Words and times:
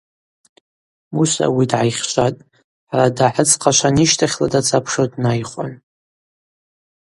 Муса 1.13 1.43
ауи 1.49 1.65
дгӏайхьшватӏ, 1.69 2.45
хӏара 2.87 3.07
дгӏахӏыдзхъашван 3.15 3.95
йыщтахьла 3.99 4.47
дацапшуа 4.51 5.05
днайхуан. 5.11 5.71